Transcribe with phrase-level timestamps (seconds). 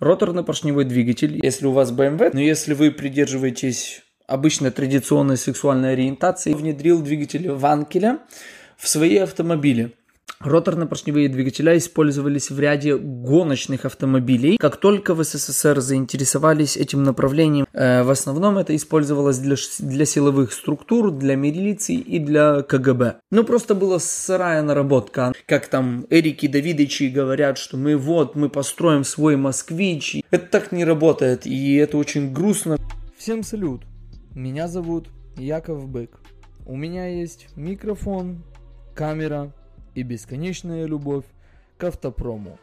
[0.00, 7.02] Роторно-поршневой двигатель, если у вас BMW, но если вы придерживаетесь обычной традиционной сексуальной ориентации, внедрил
[7.02, 8.20] двигатель Ванкеля
[8.76, 9.97] в свои автомобили.
[10.40, 14.56] Роторно-поршневые двигателя использовались в ряде гоночных автомобилей.
[14.56, 20.52] Как только в СССР заинтересовались этим направлением, э, в основном это использовалось для, для силовых
[20.52, 23.16] структур, для милиции и для КГБ.
[23.32, 25.32] Ну, просто была сырая наработка.
[25.46, 30.22] Как там Эрики Давидовичи говорят, что мы вот, мы построим свой москвич.
[30.30, 32.78] Это так не работает, и это очень грустно.
[33.16, 33.82] Всем салют.
[34.34, 36.20] Меня зовут Яков Бык.
[36.64, 38.44] У меня есть микрофон,
[38.94, 39.52] камера,
[39.98, 41.24] и бесконечная любовь
[41.76, 42.58] к автопрому.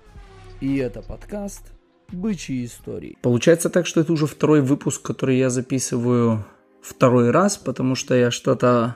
[0.61, 1.73] И это подкаст
[2.11, 3.17] «Бычьи истории».
[3.21, 6.45] Получается так, что это уже второй выпуск, который я записываю
[6.81, 8.95] второй раз, потому что я что-то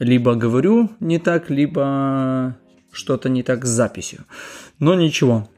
[0.00, 2.56] либо говорю не так, либо
[2.90, 4.24] что-то не так с записью.
[4.80, 5.48] Но ничего.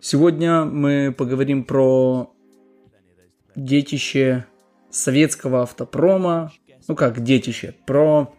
[0.00, 2.34] Сегодня мы поговорим про
[3.54, 4.46] детище
[4.90, 6.52] советского автопрома.
[6.88, 8.34] Ну как детище, про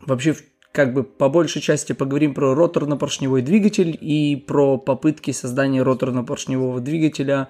[0.00, 0.34] вообще
[0.72, 7.48] как бы по большей части поговорим про роторно-поршневой двигатель и про попытки создания роторно-поршневого двигателя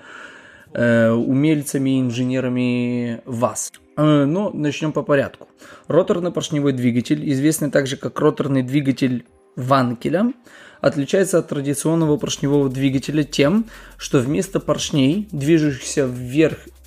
[0.72, 3.72] э, умельцами и инженерами ВАЗ.
[3.96, 5.48] Э, но начнем по порядку.
[5.86, 10.32] Роторно-поршневой двигатель, известный также как роторный двигатель Ванкеля,
[10.80, 16.06] отличается от традиционного поршневого двигателя тем, что вместо поршней, движущихся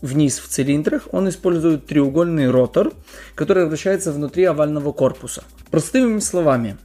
[0.05, 2.93] вверх-вниз в цилиндрах, он использует треугольный ротор,
[3.35, 5.43] который вращается внутри овального корпуса.
[5.71, 6.77] Простыми словами,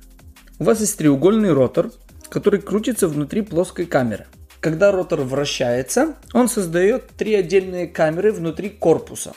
[0.58, 1.92] у вас есть треугольный ротор,
[2.28, 4.26] который крутится внутри плоской камеры.
[4.60, 9.32] Когда ротор вращается, он создает три отдельные камеры внутри корпуса.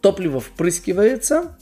[0.00, 1.56] Топливо впрыскивается,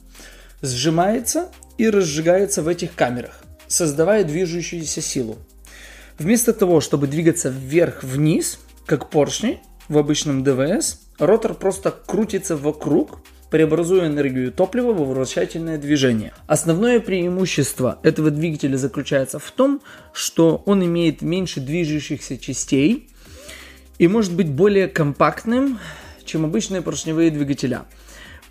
[0.62, 5.38] сжимается и разжигается в этих камерах создавая движущуюся силу.
[6.18, 13.20] Вместо того, чтобы двигаться вверх-вниз, как поршни в обычном ДВС, ротор просто крутится вокруг,
[13.50, 16.32] преобразуя энергию топлива в вращательное движение.
[16.46, 19.80] Основное преимущество этого двигателя заключается в том,
[20.12, 23.08] что он имеет меньше движущихся частей
[23.98, 25.78] и может быть более компактным,
[26.24, 27.84] чем обычные поршневые двигателя.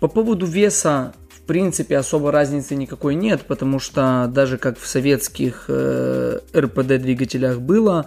[0.00, 1.14] По поводу веса
[1.46, 8.06] принципе особо разницы никакой нет, потому что даже как в советских э, РПД двигателях было,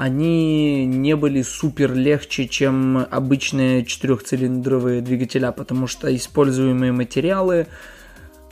[0.00, 7.66] они не были супер легче, чем обычные четырехцилиндровые двигателя, потому что используемые материалы,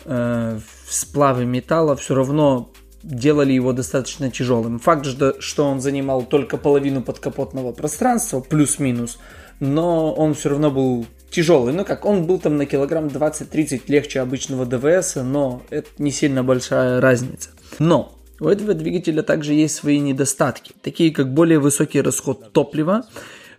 [0.04, 2.70] э, сплавы металла все равно
[3.02, 4.78] делали его достаточно тяжелым.
[4.78, 5.06] Факт,
[5.38, 9.18] что он занимал только половину подкапотного пространства, плюс-минус,
[9.58, 11.72] но он все равно был тяжелый.
[11.72, 16.44] Ну как, он был там на килограмм 20-30 легче обычного ДВС, но это не сильно
[16.44, 17.48] большая разница.
[17.78, 23.06] Но у этого двигателя также есть свои недостатки, такие как более высокий расход топлива,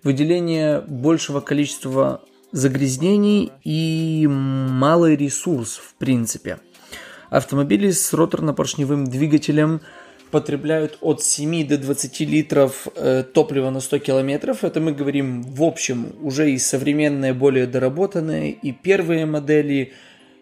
[0.04, 6.60] выделение большего количества загрязнений и малый ресурс в принципе.
[7.30, 9.82] Автомобили с роторно-поршневым двигателем–
[10.32, 14.64] потребляют от 7 до 20 литров э, топлива на 100 километров.
[14.64, 19.94] Это мы говорим в общем уже и современные, более доработанные, и первые модели.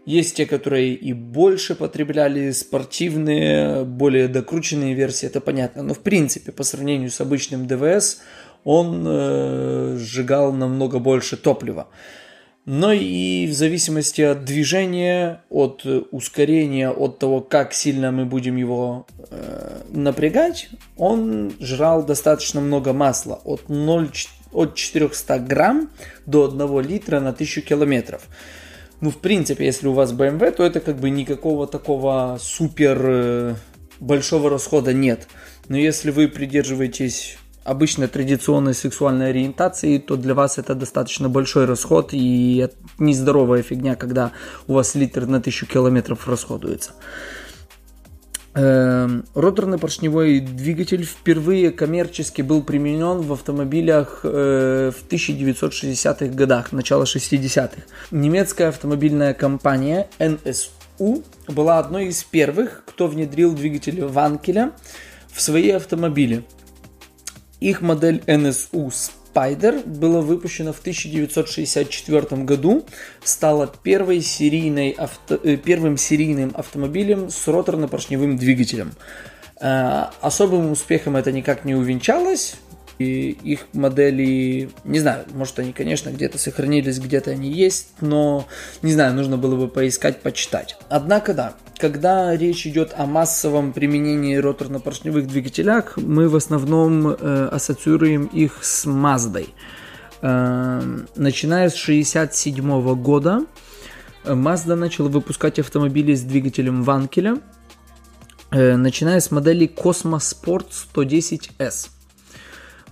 [0.07, 5.83] Есть те, которые и больше потребляли, спортивные, более докрученные версии, это понятно.
[5.83, 8.21] Но в принципе, по сравнению с обычным ДВС,
[8.63, 11.87] он э, сжигал намного больше топлива
[12.67, 19.07] но и в зависимости от движения, от ускорения, от того, как сильно мы будем его
[19.29, 24.11] э, напрягать, он жрал достаточно много масла, от, 0,
[24.51, 25.89] от 400 грамм
[26.25, 28.27] до 1 литра на 1000 километров.
[28.99, 33.55] Ну, в принципе, если у вас BMW, то это как бы никакого такого супер э,
[33.99, 35.27] большого расхода нет.
[35.67, 42.09] Но если вы придерживаетесь обычной традиционной сексуальной ориентации, то для вас это достаточно большой расход
[42.13, 44.31] и нездоровая фигня, когда
[44.67, 46.93] у вас литр на тысячу километров расходуется.
[48.59, 57.03] Эм, роторный поршневой двигатель впервые коммерчески был применен в автомобилях э, в 1960-х годах, начало
[57.03, 57.83] 60-х.
[58.09, 64.71] Немецкая автомобильная компания NSU была одной из первых, кто внедрил двигатель Ванкеля
[65.31, 66.43] в свои автомобили–
[67.59, 68.91] их модель NSU
[69.37, 72.85] Spider была выпущена в 1964 году,
[73.23, 78.93] стала первой серийной авто, э, первым серийным автомобилем с роторно-поршневым двигателем.
[79.59, 82.55] Э, особым успехом это никак не увенчалось,
[82.99, 88.47] И их модели, не знаю, может они, конечно, где-то сохранились, где-то они есть, но,
[88.81, 90.77] не знаю, нужно было бы поискать, почитать.
[90.89, 98.25] Однако, да, когда речь идет о массовом применении роторно-поршневых двигателях, мы в основном э, ассоциируем
[98.25, 99.53] их с Маздой.
[100.23, 100.81] Э,
[101.15, 103.45] начиная с 1967 года
[104.23, 107.37] Mazda начала выпускать автомобили с двигателем Ванкеля,
[108.51, 111.96] э, начиная с модели Cosmo Sport 110S.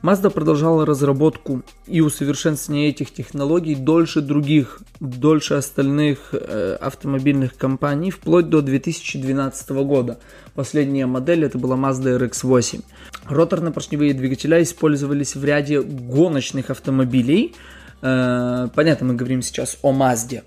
[0.05, 8.47] Mazda продолжала разработку и усовершенствование этих технологий дольше других, дольше остальных э, автомобильных компаний, вплоть
[8.47, 10.19] до 2012 года.
[10.53, 12.83] Последняя модель это была Mazda RX-8.
[13.29, 17.55] Роторно-поршневые двигателя использовались в ряде гоночных автомобилей.
[18.03, 20.43] Э, понятно, мы говорим сейчас о Mazda.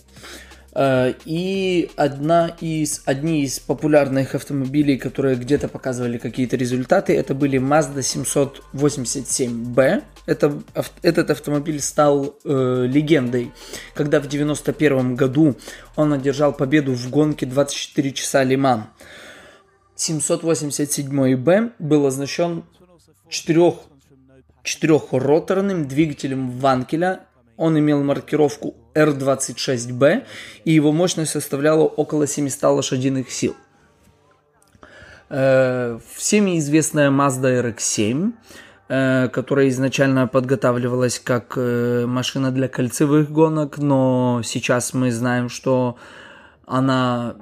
[0.75, 7.59] Э, и одна из, одни из популярных автомобилей, которые где-то показывали какие-то результаты, это были
[7.59, 10.03] Mazda 787B.
[10.27, 10.63] Это,
[11.03, 13.53] этот автомобиль стал э, легендой,
[13.95, 15.57] когда в 91 году
[15.97, 18.89] он одержал победу в гонке 24 часа Лиман.
[19.97, 22.65] 787B был оснащен
[23.29, 23.75] четырех,
[24.63, 27.21] четырехроторным двигателем Ванкеля
[27.57, 28.77] он имел маркировку
[29.07, 30.25] R26B,
[30.65, 33.55] и его мощность составляла около 700 лошадиных сил.
[35.31, 38.33] Э, всеми известная Mazda RX-7,
[38.89, 45.97] э, которая изначально подготавливалась как э, машина для кольцевых гонок, но сейчас мы знаем, что
[46.67, 47.37] она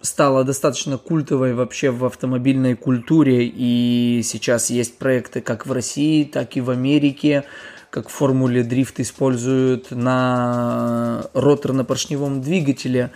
[0.00, 6.56] стала достаточно культовой вообще в автомобильной культуре, и сейчас есть проекты как в России, так
[6.56, 7.44] и в Америке,
[7.90, 13.10] как в формуле дрифт используют на роторно-поршневом двигателе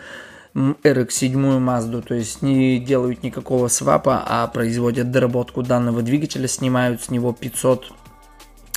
[0.55, 7.11] RX-7 Mazda, то есть не делают никакого свапа, а производят доработку данного двигателя, снимают с
[7.11, 7.93] него 500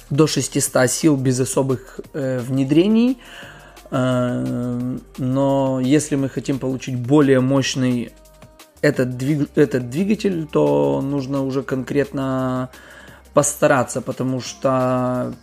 [0.09, 3.17] до 600 сил без особых э, внедрений.
[3.91, 8.13] Э, но если мы хотим получить более мощный
[8.81, 12.69] этот, двиг, этот двигатель, то нужно уже конкретно
[13.33, 15.33] постараться, потому что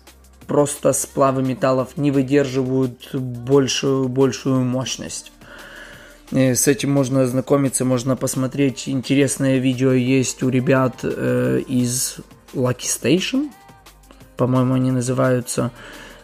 [0.47, 5.33] просто сплавы металлов не выдерживают большую, большую мощность.
[6.31, 8.89] И с этим можно ознакомиться, можно посмотреть.
[8.89, 12.17] Интересное видео есть у ребят э, из
[12.55, 13.51] Lucky Station,
[14.37, 15.71] по-моему, они называются.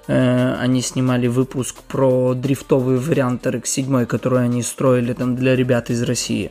[0.06, 6.02] Э, они снимали выпуск про дрифтовый вариант RX-7, который они строили там для ребят из
[6.02, 6.50] России.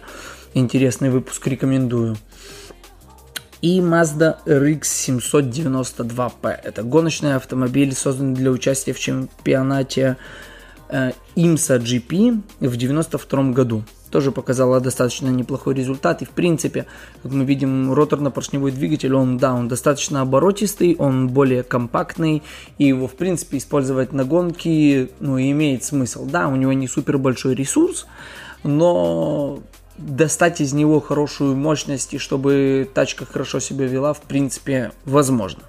[0.54, 2.16] Интересный выпуск, рекомендую
[3.62, 6.50] и Mazda RX 792P.
[6.64, 10.18] Это гоночный автомобиль, созданный для участия в чемпионате
[10.90, 13.84] э, IMSA GP в 92 году.
[14.12, 16.22] Тоже показала достаточно неплохой результат.
[16.22, 16.86] И в принципе,
[17.24, 22.44] как мы видим, роторно-поршневой двигатель, он, да, он достаточно оборотистый, он более компактный,
[22.78, 26.26] и его, в принципе, использовать на гонке, ну, имеет смысл.
[26.26, 28.08] Да, у него не супер большой ресурс,
[28.64, 29.60] но
[29.98, 35.64] достать из него хорошую мощность и чтобы тачка хорошо себя вела, в принципе, возможно.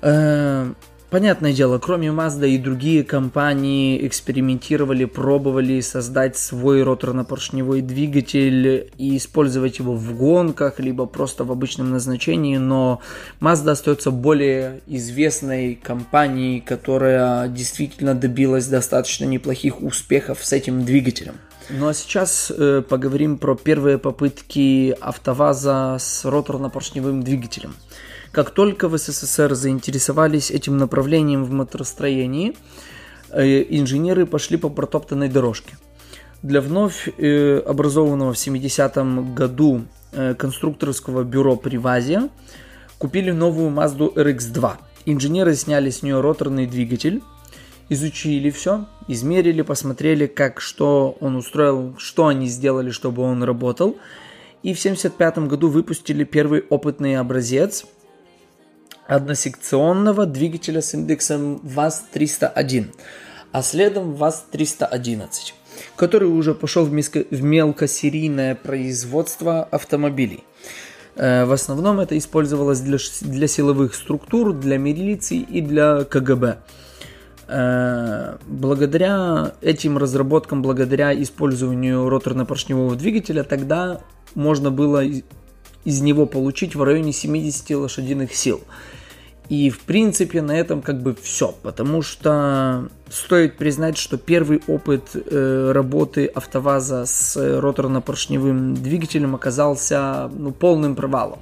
[0.00, 0.72] Э,
[1.10, 9.80] понятное дело, кроме Mazda и другие компании экспериментировали, пробовали создать свой роторно-поршневой двигатель и использовать
[9.80, 13.00] его в гонках, либо просто в обычном назначении, но
[13.40, 21.34] Mazda остается более известной компанией, которая действительно добилась достаточно неплохих успехов с этим двигателем.
[21.70, 27.74] Ну а сейчас э, поговорим про первые попытки АвтоВАЗа с роторно-поршневым двигателем.
[28.32, 32.56] Как только в СССР заинтересовались этим направлением в моторостроении,
[33.30, 35.76] э, инженеры пошли по протоптанной дорожке.
[36.42, 42.30] Для вновь э, образованного в 70-м году э, конструкторского бюро при ВАЗе
[42.96, 44.72] купили новую Mazda RX-2.
[45.04, 47.22] Инженеры сняли с нее роторный двигатель,
[47.88, 53.96] изучили все, измерили, посмотрели, как, что он устроил, что они сделали, чтобы он работал.
[54.62, 57.86] И в 1975 году выпустили первый опытный образец
[59.06, 62.86] односекционного двигателя с индексом ВАЗ-301,
[63.52, 65.28] а следом ВАЗ-311,
[65.96, 70.44] который уже пошел в, в мелкосерийное производство автомобилей.
[71.16, 76.58] Э, в основном это использовалось для, для силовых структур, для милиции и для КГБ.
[77.48, 84.02] Э, благодаря этим разработкам, благодаря использованию роторно-поршневого двигателя, тогда
[84.34, 85.02] можно было
[85.84, 88.60] из него получить в районе 70 лошадиных сил.
[89.48, 95.04] И в принципе на этом как бы все, потому что стоит признать, что первый опыт
[95.14, 101.38] э, работы АвтоВАЗа с роторно-поршневым двигателем оказался ну, полным провалом.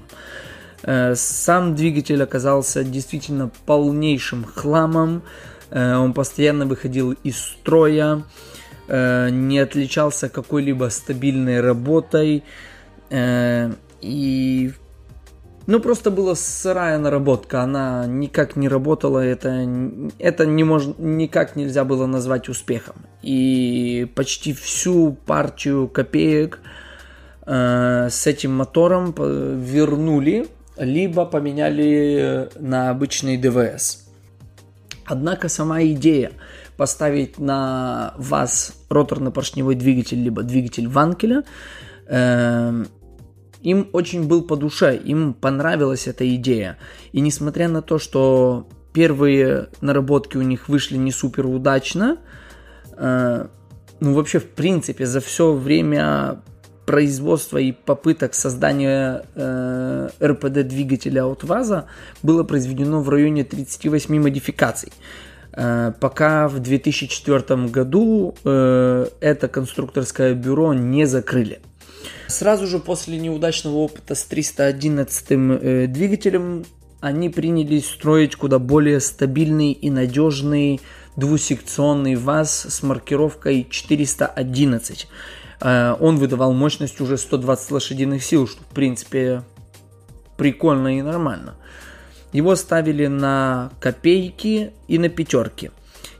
[0.84, 5.16] Э, сам двигатель оказался действительно полнейшим хламом.
[5.16, 8.22] Э, он постоянно выходил из строя,
[8.88, 12.44] э, не отличался какой-либо стабильной работой.
[14.00, 14.72] И
[15.66, 19.68] ну, просто была сырая наработка, она никак не работала, это,
[20.18, 22.94] это не мож, никак нельзя было назвать успехом.
[23.22, 26.60] И почти всю партию копеек
[27.46, 30.46] э, с этим мотором вернули,
[30.76, 34.05] либо поменяли на обычный ДВС.
[35.06, 36.32] Однако сама идея
[36.76, 41.44] поставить на ВАЗ роторно-поршневой двигатель, либо двигатель Ванкеля,
[42.06, 42.84] э,
[43.62, 46.76] им очень был по душе, им понравилась эта идея.
[47.12, 52.18] И несмотря на то, что первые наработки у них вышли не супер удачно,
[52.96, 53.46] э,
[54.00, 56.42] ну вообще в принципе за все время
[56.86, 61.86] производства и попыток создания э, РПД двигателя от ВАЗа
[62.22, 64.92] было произведено в районе 38 модификаций.
[65.52, 71.60] Э, пока в 2004 году э, это конструкторское бюро не закрыли.
[72.28, 76.64] Сразу же после неудачного опыта с 311 э, двигателем
[77.00, 80.80] они принялись строить куда более стабильный и надежный
[81.16, 85.08] двусекционный ВАЗ с маркировкой 411.
[85.60, 89.42] Э, он выдавал мощность уже 120 лошадиных сил, что в принципе
[90.36, 91.56] прикольно и нормально.
[92.32, 95.70] Его ставили на копейки и на пятерки.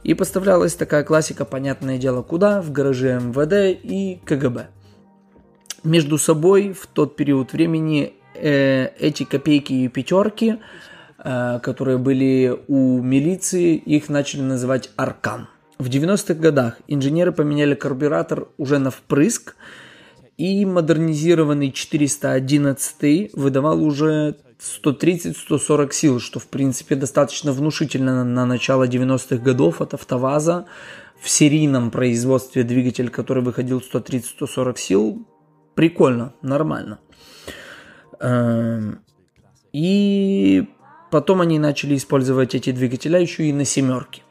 [0.03, 2.63] И поставлялась такая классика, понятное дело, куда?
[2.63, 4.69] В гараже МВД и КГБ
[5.87, 10.59] между собой в тот период времени э, эти копейки и пятерки,
[11.19, 15.49] э, которые были у милиции, их начали называть Аркан.
[15.79, 19.57] В 90-х годах инженеры поменяли карбюратор уже на впрыск,
[20.39, 28.87] и модернизированный 411 выдавал уже 130-140 сил, что в принципе достаточно внушительно на, на начало
[28.87, 30.67] 90-х годов от АвтоВАЗа.
[31.21, 35.27] В серийном производстве двигатель, который выходил 130-140 сил,
[35.75, 37.01] прикольно, нормально.
[38.21, 39.01] Эм,
[39.73, 40.69] и
[41.11, 44.23] потом они начали использовать эти двигателя еще и на семерке.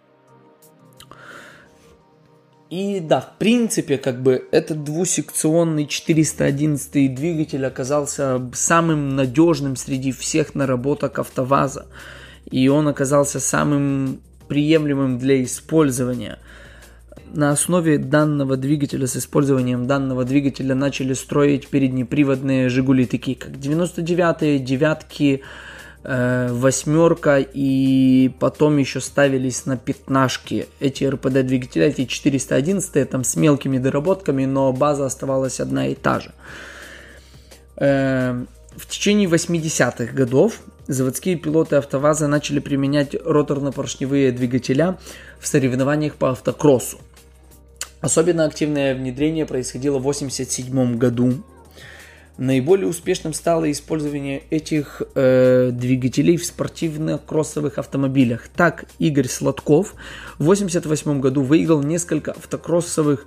[2.69, 10.55] И да, в принципе, как бы этот двусекционный 411 двигатель оказался самым надежным среди всех
[10.55, 11.85] наработок АвтоВАЗа.
[12.49, 16.39] И он оказался самым приемлемым для использования–
[17.35, 24.59] на основе данного двигателя, с использованием данного двигателя начали строить переднеприводные «Жигули», такие как 99-е,
[24.59, 25.41] девятки,
[26.05, 33.35] э, восьмерка и потом еще ставились на пятнашки эти РПД двигателя, эти 411 там с
[33.35, 36.31] мелкими доработками, но база оставалась одна и та же.
[37.77, 38.45] Э,
[38.75, 44.97] в течение 80-х годов заводские пилоты АвтоВАЗа начали применять роторно-поршневые двигателя
[45.39, 46.99] в соревнованиях по автокроссу.
[48.01, 51.33] Особенно активное внедрение происходило в 1987 году.
[52.37, 58.49] Наиболее успешным стало использование этих э, двигателей в спортивно-кроссовых автомобилях.
[58.49, 59.93] Так, Игорь Сладков
[60.37, 63.25] в 1988 году выиграл несколько автокроссовых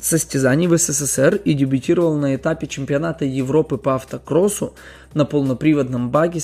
[0.00, 4.74] состязаний в СССР и дебютировал на этапе чемпионата Европы по автокроссу
[5.14, 6.40] на полноприводном баге,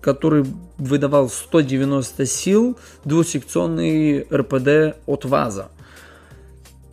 [0.00, 0.46] который
[0.78, 5.68] выдавал 190 сил двусекционный РПД от ВАЗа.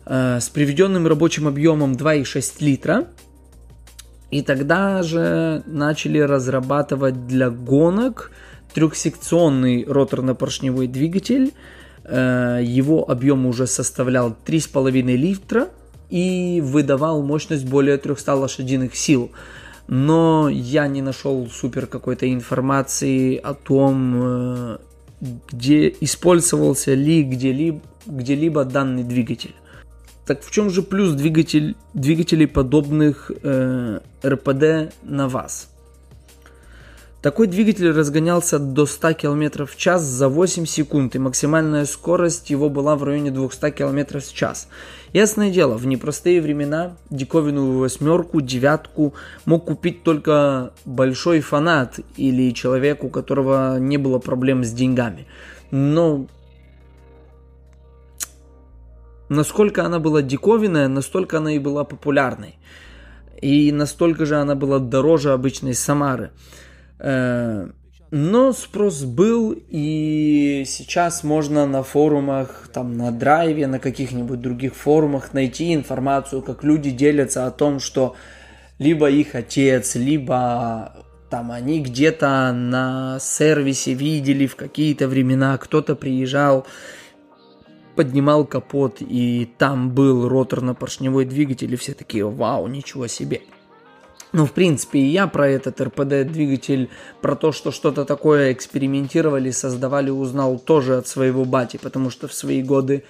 [0.04, 3.06] Э, с приведенным рабочим объемом 2,6 литра.
[4.30, 8.30] И тогда же начали разрабатывать для гонок
[8.74, 11.52] трехсекционный роторно-поршневой двигатель.
[12.04, 15.68] Э, его объем уже составлял 3,5 литра
[16.10, 19.30] и выдавал мощность более 300 лошадиных сил.
[19.86, 24.78] Но я не нашел супер какой-то информации о том, э,
[25.50, 29.54] где использовался ли где-либо, где-либо данный двигатель.
[30.28, 35.70] Так в чем же плюс двигатель, двигателей подобных э, РПД на ВАЗ?
[37.22, 42.68] Такой двигатель разгонялся до 100 км в час за 8 секунд, и максимальная скорость его
[42.68, 44.68] была в районе 200 км в час.
[45.14, 49.14] Ясное дело, в непростые времена диковинную восьмерку, девятку
[49.46, 55.26] мог купить только большой фанат или человек, у которого не было проблем с деньгами.
[55.70, 56.26] Но
[59.28, 62.58] насколько она была диковинная, настолько она и была популярной.
[63.40, 66.30] И настолько же она была дороже обычной Самары.
[66.98, 67.68] Э,
[68.10, 75.34] но спрос был, и сейчас можно на форумах, там на драйве, на каких-нибудь других форумах
[75.34, 78.16] найти информацию, как люди делятся о том, что
[78.78, 80.94] либо их отец, либо
[81.28, 86.66] там они где-то на сервисе видели в какие-то времена, кто-то приезжал,
[87.98, 93.40] поднимал капот, и там был роторно-поршневой двигатель, и все такие, вау, ничего себе.
[94.32, 96.90] Ну, в принципе, и я про этот РПД-двигатель,
[97.20, 102.34] про то, что что-то такое экспериментировали, создавали, узнал тоже от своего бати, потому что в
[102.34, 103.02] свои годы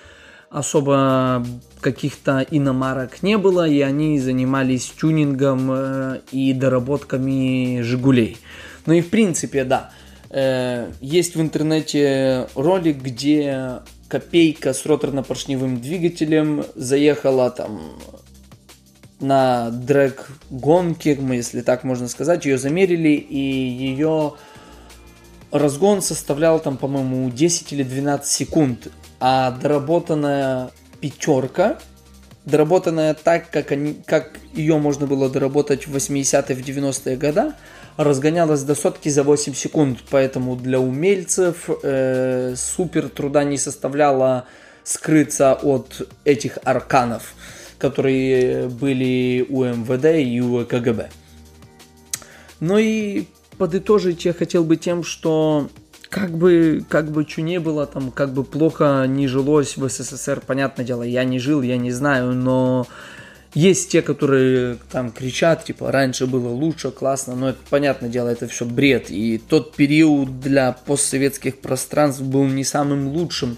[0.49, 1.45] особо
[1.83, 8.39] каких-то иномарок не было, и они занимались тюнингом э, и доработками «Жигулей».
[8.87, 9.91] Ну и в принципе, да,
[10.31, 17.81] э, есть в интернете ролик, где копейка с роторно-поршневым двигателем заехала там
[19.21, 24.35] на дрэк гонки, если так можно сказать, ее замерили, и ее
[25.51, 28.89] разгон составлял там, по-моему, 10 или 12 секунд,
[29.21, 31.79] а доработанная пятерка,
[32.45, 37.53] доработанная так, как, они, как ее можно было доработать в 80-е, в 90-е годы,
[37.99, 44.47] разгонялась до сотки за 8 секунд, поэтому для умельцев э, супер труда не составляло
[44.85, 47.35] скрыться от этих арканов
[47.79, 51.11] которые были у МВД и у КГБ.
[52.61, 53.27] Ну и
[53.57, 55.69] подытожить я хотел бы тем, что
[56.11, 60.43] как бы, как бы что не было, там, как бы плохо не жилось в СССР,
[60.45, 62.87] понятное дело, я не жил, я не знаю, но
[63.55, 68.47] есть те, которые там кричат, типа, раньше было лучше, классно, но это, понятное дело, это
[68.47, 69.11] все бред.
[69.11, 73.57] И тот период для постсоветских пространств был не самым лучшим.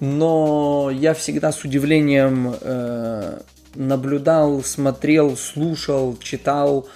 [0.00, 3.40] Но я всегда с удивлением э,
[3.74, 6.88] наблюдал, смотрел, слушал, читал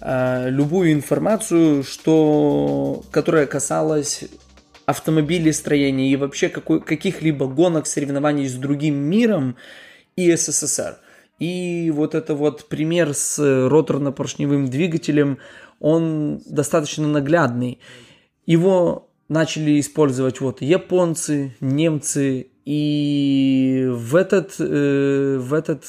[0.00, 4.24] э, любую информацию, что, которая касалась
[4.86, 9.56] автомобилестроения и вообще какой, каких-либо гонок, соревнований с другим миром
[10.16, 10.98] и СССР.
[11.38, 15.38] И вот это вот пример с роторно-поршневым двигателем,
[15.80, 17.80] он достаточно наглядный.
[18.46, 25.84] Его начали использовать вот японцы, немцы, и в этот, э, в этот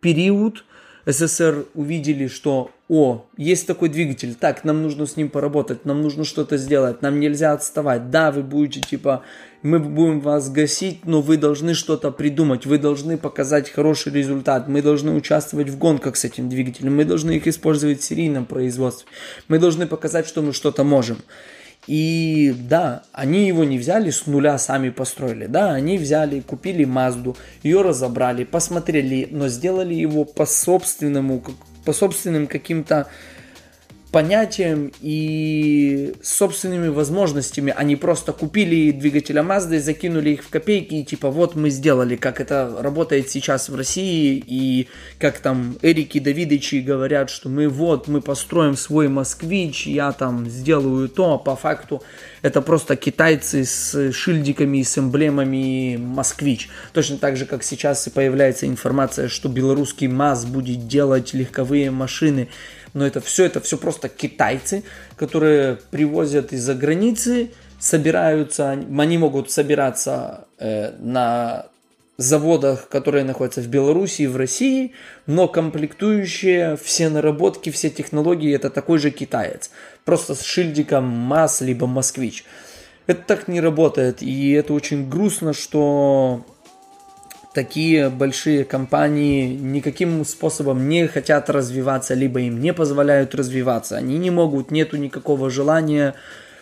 [0.00, 0.64] период
[1.04, 6.22] СССР увидели, что о, есть такой двигатель, так, нам нужно с ним поработать, нам нужно
[6.24, 8.10] что-то сделать, нам нельзя отставать.
[8.10, 9.22] Да, вы будете типа,
[9.62, 14.82] мы будем вас гасить, но вы должны что-то придумать, вы должны показать хороший результат, мы
[14.82, 19.08] должны участвовать в гонках с этим двигателем, мы должны их использовать в серийном производстве,
[19.48, 21.18] мы должны показать, что мы что-то можем.
[21.88, 25.46] И да, они его не взяли с нуля, сами построили.
[25.46, 31.44] Да, они взяли, купили Мазду, ее разобрали, посмотрели, но сделали его по собственному,
[31.86, 33.08] по собственным каким-то
[34.16, 37.74] понятиям и собственными возможностями.
[37.76, 42.40] Они просто купили двигателя Mazda, закинули их в копейки и типа вот мы сделали, как
[42.40, 48.22] это работает сейчас в России и как там Эрики Давидычи говорят, что мы вот, мы
[48.22, 52.02] построим свой москвич, я там сделаю то, а по факту
[52.40, 56.70] это просто китайцы с шильдиками и с эмблемами москвич.
[56.94, 62.48] Точно так же, как сейчас и появляется информация, что белорусский МАЗ будет делать легковые машины
[62.96, 64.82] но это все, это все просто китайцы,
[65.16, 71.66] которые привозят из-за границы, собираются, они могут собираться э, на
[72.16, 74.92] заводах, которые находятся в Беларуси и в России,
[75.26, 79.70] но комплектующие, все наработки, все технологии это такой же китаец.
[80.06, 82.46] Просто с шильдиком МАЗ либо Москвич.
[83.06, 86.46] Это так не работает, и это очень грустно, что
[87.56, 93.96] такие большие компании никаким способом не хотят развиваться, либо им не позволяют развиваться.
[93.96, 96.14] Они не могут, нету никакого желания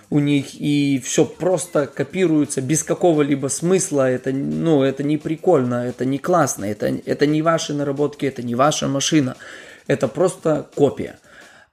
[0.08, 4.08] у них, и все просто копируется без какого-либо смысла.
[4.08, 8.54] Это, ну, это не прикольно, это не классно, это, это не ваши наработки, это не
[8.54, 9.34] ваша машина.
[9.88, 11.18] Это просто копия.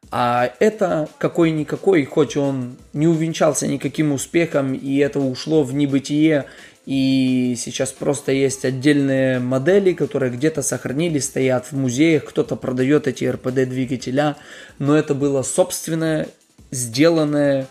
[0.10, 6.46] А это какой-никакой, хоть он не увенчался никаким успехом, и это ушло в небытие,
[6.86, 13.26] и сейчас просто есть отдельные модели, которые где-то сохранились, стоят в музеях, кто-то продает эти
[13.26, 14.36] РПД-двигателя,
[14.80, 16.28] но это было собственное,
[16.72, 17.68] сделанное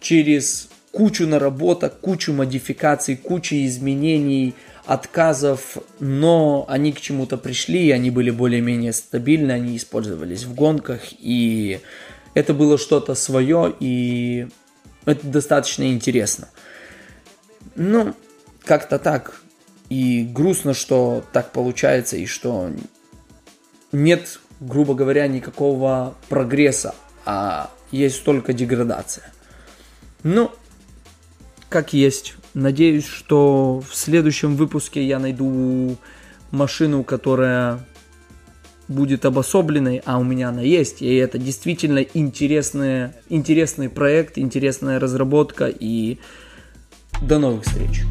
[0.00, 8.30] через кучу наработок, кучу модификаций, кучу изменений, отказов, но они к чему-то пришли, они были
[8.30, 11.80] более-менее стабильны, они использовались в гонках, и
[12.34, 14.48] это было что-то свое, и
[15.04, 16.48] это достаточно интересно.
[17.74, 18.14] Ну,
[18.64, 19.40] как-то так.
[19.88, 22.70] И грустно, что так получается, и что
[23.92, 26.94] нет, грубо говоря, никакого прогресса,
[27.26, 29.32] а есть только деградация.
[30.22, 30.50] Ну,
[31.68, 32.34] как есть.
[32.54, 35.96] Надеюсь, что в следующем выпуске я найду
[36.50, 37.84] машину, которая
[38.88, 41.02] будет обособленной, а у меня она есть.
[41.02, 45.66] И это действительно интересный, интересный проект, интересная разработка.
[45.68, 46.18] И
[47.22, 48.02] до новых встреч!